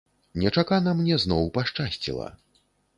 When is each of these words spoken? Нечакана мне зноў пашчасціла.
Нечакана 0.43 0.95
мне 1.03 1.19
зноў 1.27 1.53
пашчасціла. 1.59 2.27